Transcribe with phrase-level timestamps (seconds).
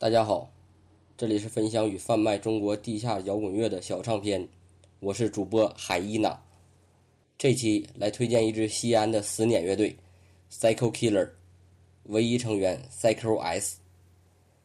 [0.00, 0.50] 大家好，
[1.18, 4.48] 这里是分享与贩卖中国地下摇滚乐的小唱片，
[5.00, 6.42] 我是主播海伊娜。
[7.36, 9.94] 这期来推荐一支西安的死碾乐队
[10.50, 11.28] Psycho Killer，
[12.04, 13.76] 唯一成员 Psycho S。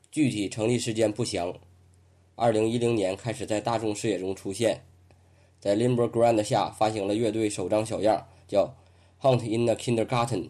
[0.09, 1.53] 具体成立时间不详，
[2.35, 4.85] 二零一零年开始在大众视野中出现，
[5.59, 8.73] 在 Limber Grand 下发行了乐队首张小样，叫
[9.21, 10.43] 《Hunt in the Kindergarten》。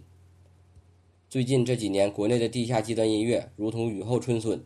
[1.28, 4.64] 最近这几年，国内的地下极端音乐如同雨后春笋。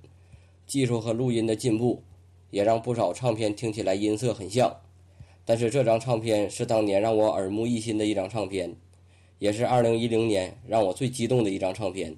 [0.70, 2.04] 技术和录音的进步，
[2.52, 4.82] 也让不少唱片听起来音色很像。
[5.44, 8.76] 但是这张唱片是当年让我耳目一新的一张唱片，
[9.40, 12.18] 也是2010年让我最激动的一张唱片。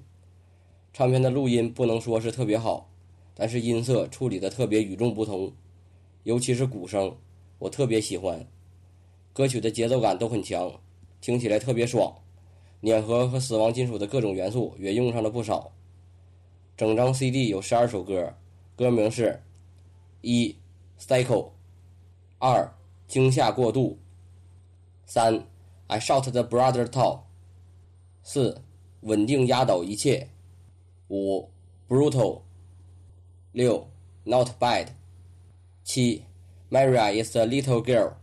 [0.92, 2.90] 唱片的录音不能说是特别好，
[3.34, 5.54] 但是音色处理的特别与众不同，
[6.24, 7.16] 尤其是鼓声，
[7.60, 8.46] 我特别喜欢。
[9.32, 10.78] 歌曲的节奏感都很强，
[11.22, 12.16] 听起来特别爽。
[12.80, 15.72] 碾核和死亡金属的各种元素也用上了不少。
[16.76, 18.34] 整张 CD 有十二首歌。
[18.81, 19.41] 歌名是：
[20.21, 20.55] 一，
[20.99, 21.51] cycle；
[22.39, 22.71] 二，
[23.07, 23.97] 惊吓过度；
[25.05, 25.45] 三，
[25.87, 27.21] I shot the brother tall；
[28.21, 28.61] 四，
[29.01, 30.27] 稳定压倒一切；
[31.09, 31.49] 五，
[31.87, 32.41] brutal；
[33.51, 33.87] 六，
[34.25, 34.89] not bad；
[35.83, 36.23] 七，
[36.69, 38.13] Maria is a little girl；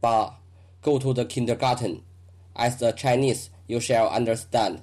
[0.00, 0.40] 八，
[0.80, 4.82] go to the kindergarten；as the Chinese you shall understand；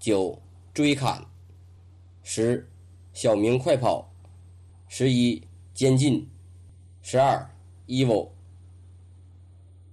[0.00, 0.40] 九，
[0.74, 1.26] 追砍；
[2.24, 2.68] 十。
[3.19, 4.13] 小明快跑，
[4.87, 5.41] 十一
[5.73, 6.27] 监禁，
[7.01, 7.49] 十二
[7.87, 8.29] evil。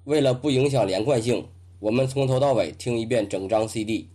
[0.05, 1.48] 为了不影响连贯性，
[1.80, 4.11] 我们从头到尾听一遍整张 CD。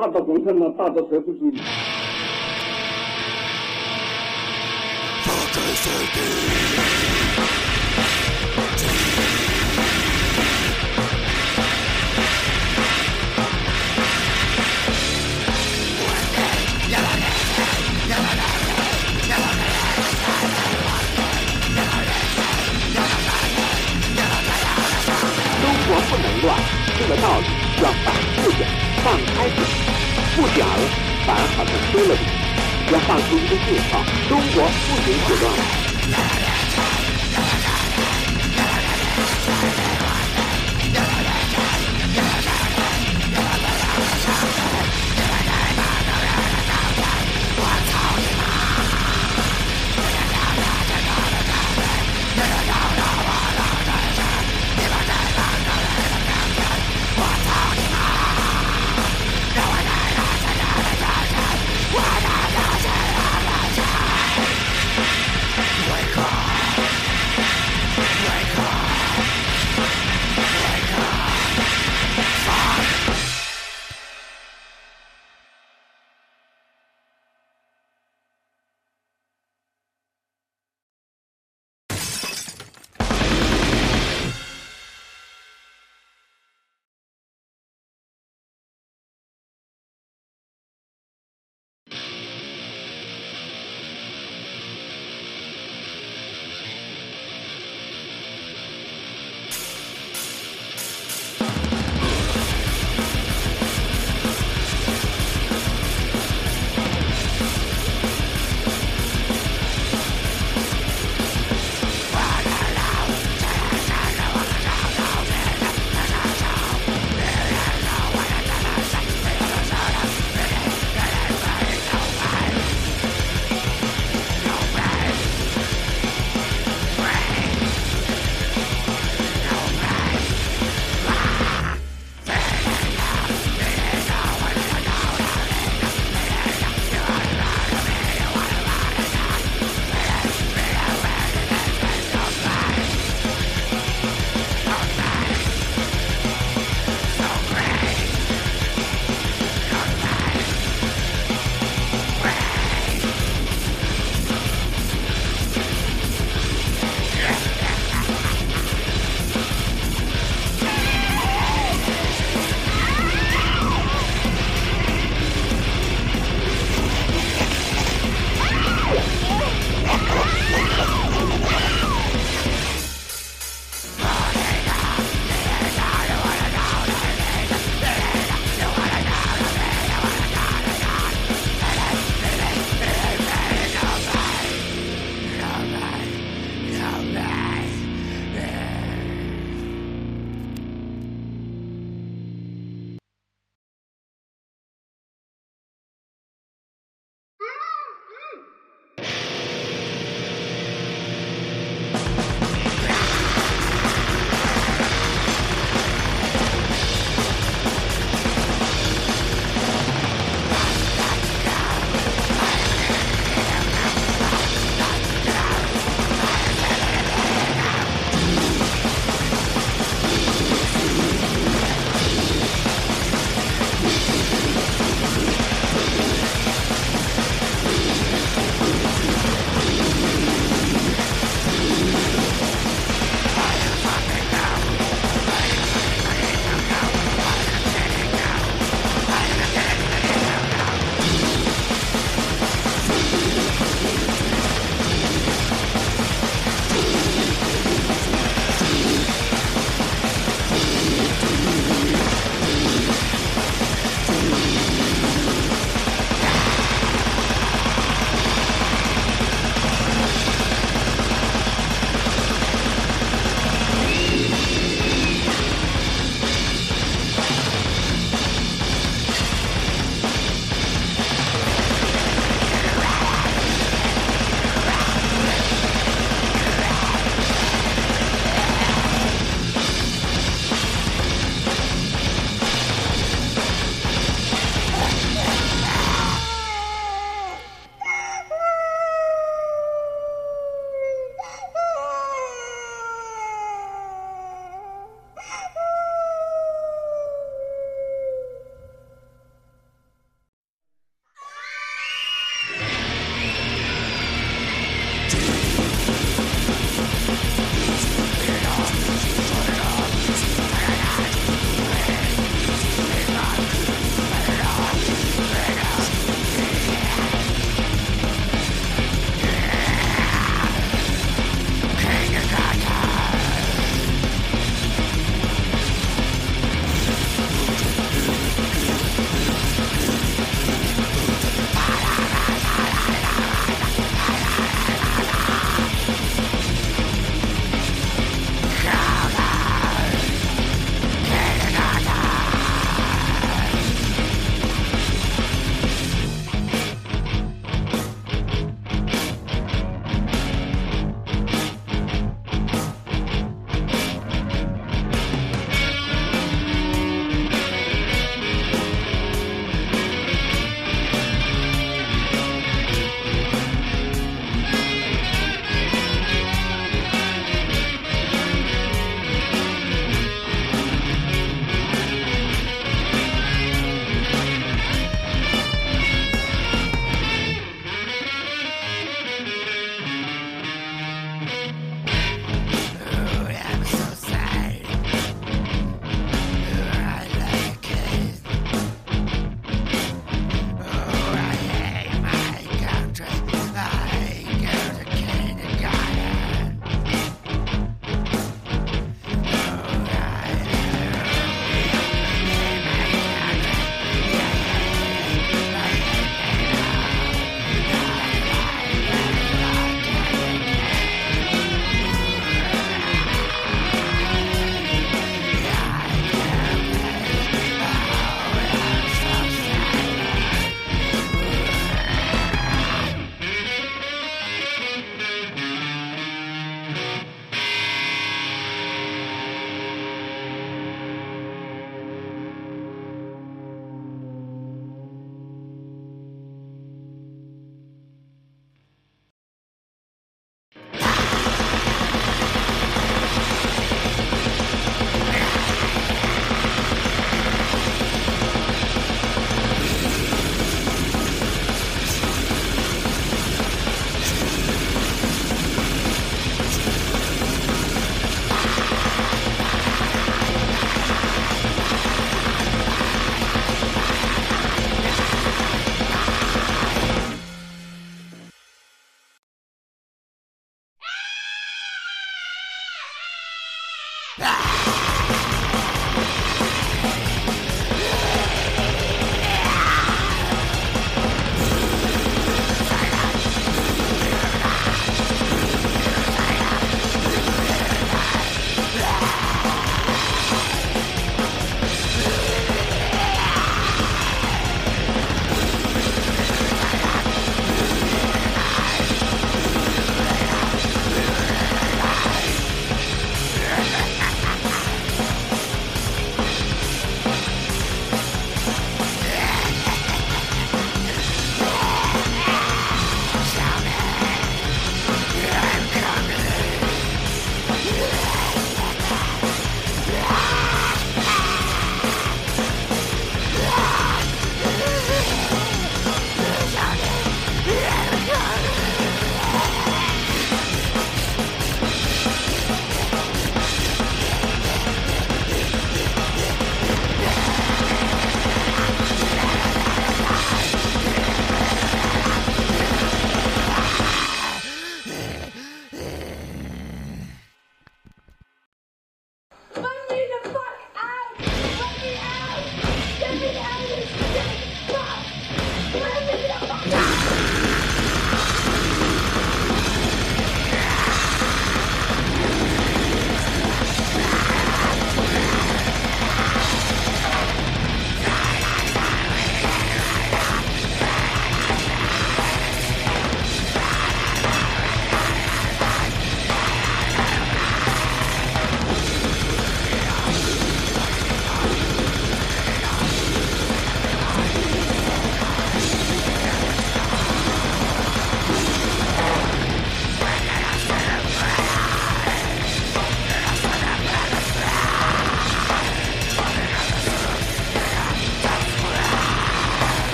[0.00, 1.38] 大的红尘呢，大的谁不知？
[25.60, 26.58] 生活不能乱，
[26.98, 27.44] 这个道理
[27.82, 28.60] 要反复讲，
[29.04, 29.79] 放开讲。
[30.36, 30.66] 不讲，
[31.26, 32.24] 反而好像输了脸。
[32.92, 35.89] 要放出一个信号：中国不允许乱。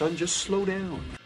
[0.00, 0.16] Son.
[0.16, 1.19] Just slow down.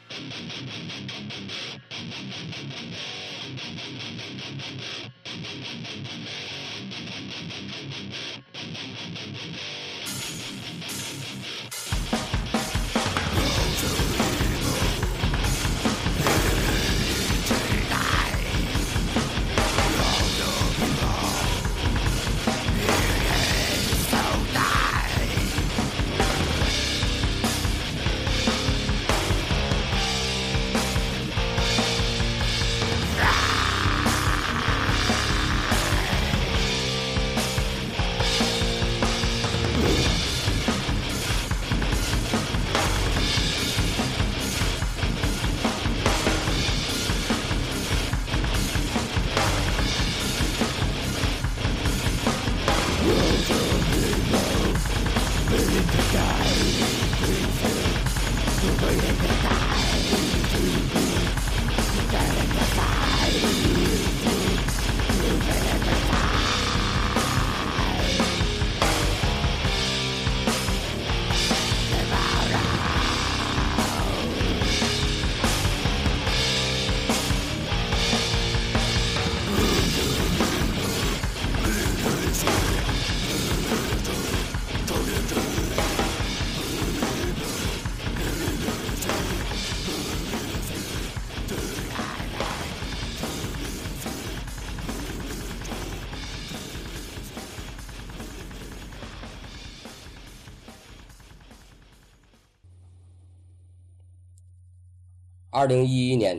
[105.64, 106.38] 二零一一年，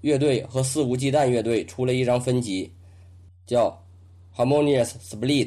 [0.00, 2.72] 乐队和肆无忌惮乐队出了一张分辑，
[3.46, 3.80] 叫
[4.36, 5.46] 《Harmonious Split》。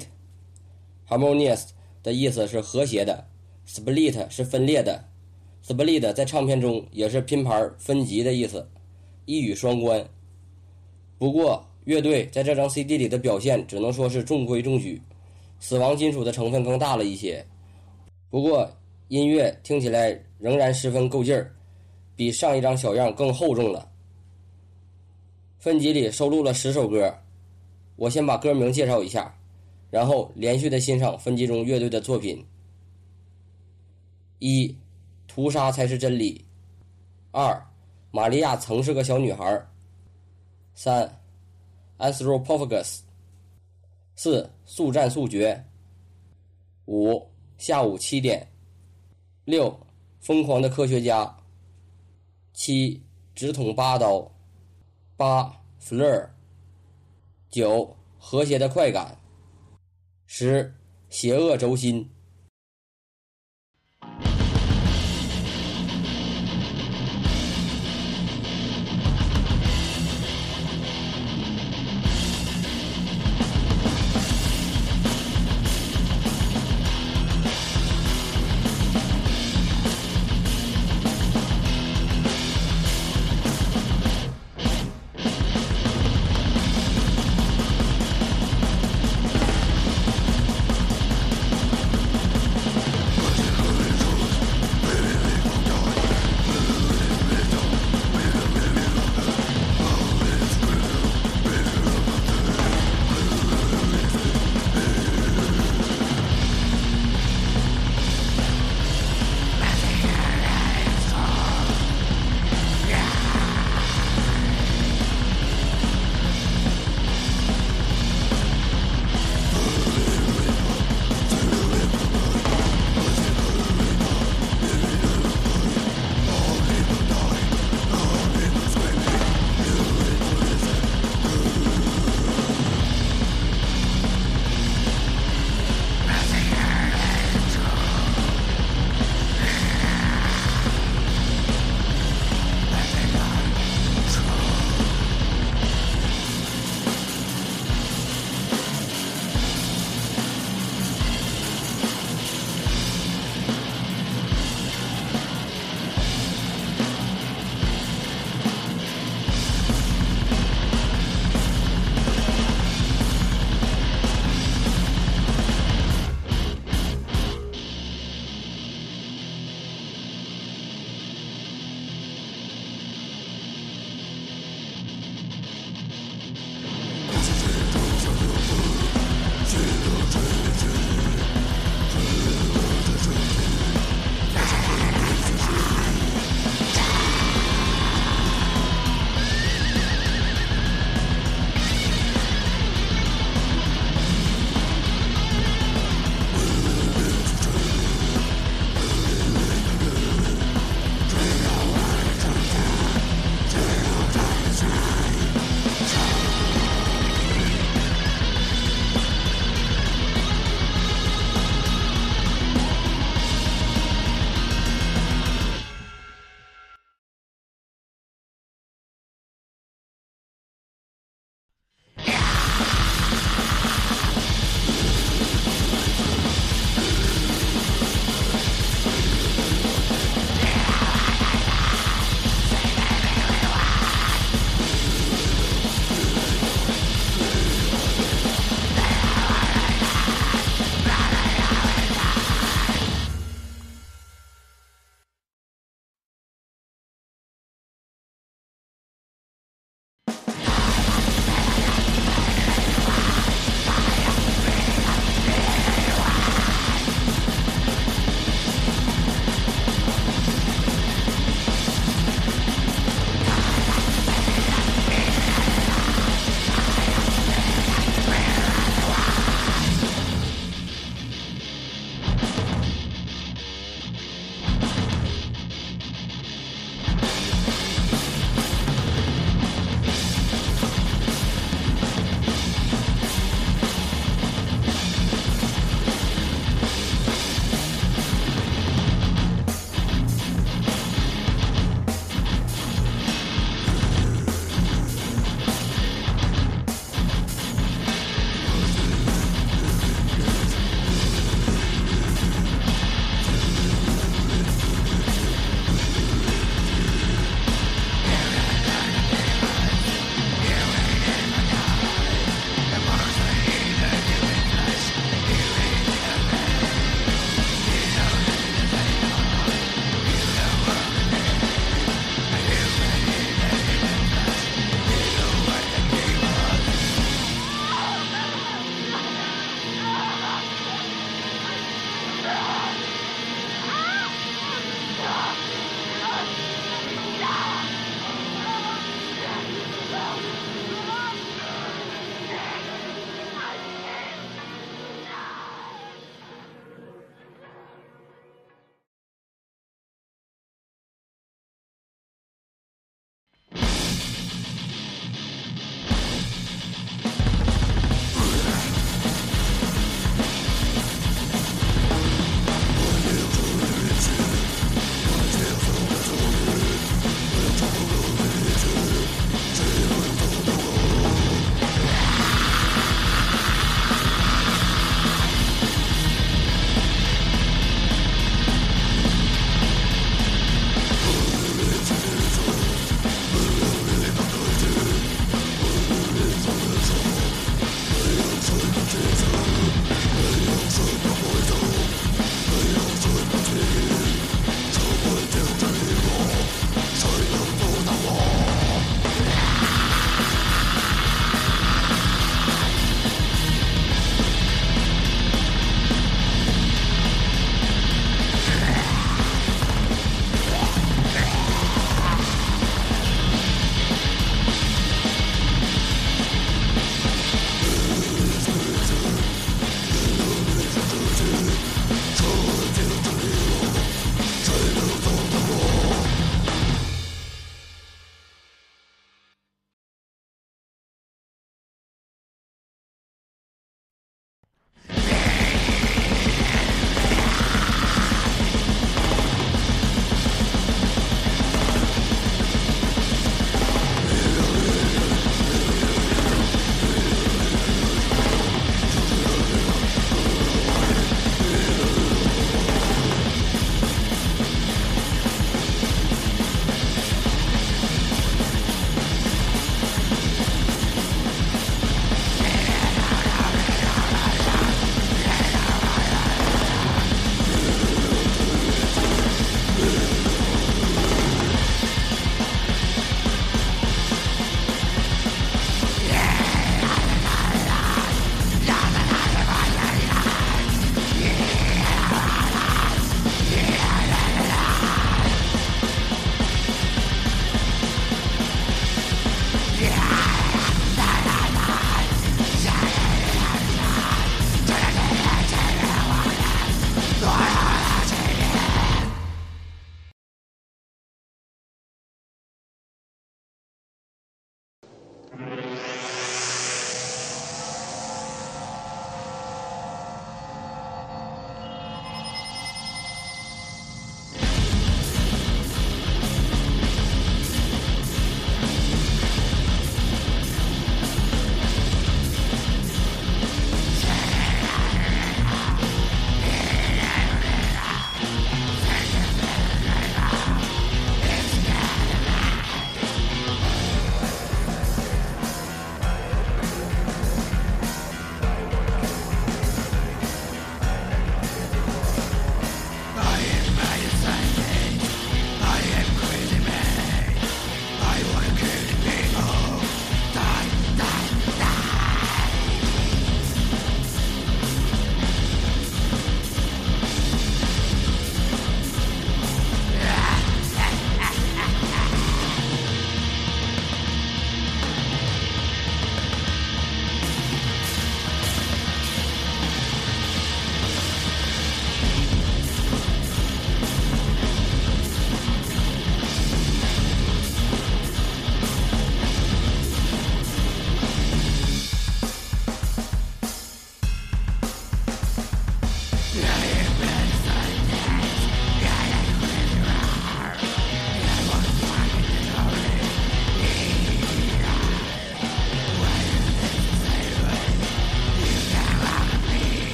[1.05, 1.65] Harmonious
[2.01, 3.27] 的意思是和谐的
[3.67, 5.03] ，Split 是分裂的。
[5.67, 8.69] Split 在唱片中也是拼盘分级的意思，
[9.25, 10.07] 一语双关。
[11.17, 15.01] 不过，乐队在这张 CD 里的表现只能说是中规中矩，
[15.59, 17.45] 死亡金属的成分更大了一些。
[18.29, 18.71] 不过，
[19.09, 21.53] 音乐听起来仍然十分够劲儿。
[22.19, 23.89] 比上一张小样更厚重了。
[25.57, 27.17] 分集里收录了十首歌，
[27.95, 29.33] 我先把歌名介绍一下，
[29.89, 32.45] 然后连续的欣赏分集中乐队的作品。
[34.39, 34.75] 一，
[35.29, 36.43] 屠杀才是真理。
[37.31, 37.65] 二，
[38.11, 39.65] 玛利亚曾是个小女孩。
[40.73, 41.21] 三
[41.99, 42.99] ，Anthropophagus。
[44.17, 45.65] 四，速战速决。
[46.87, 47.25] 五，
[47.57, 48.45] 下午七点。
[49.45, 49.73] 六，
[50.19, 51.33] 疯狂的科学家。
[52.61, 53.01] 七，
[53.33, 54.29] 直捅八刀，
[55.15, 56.31] 八 flirt，
[57.49, 59.17] 九和谐的快感，
[60.25, 60.75] 十
[61.07, 62.09] 邪恶轴心。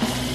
[0.00, 0.27] Bye.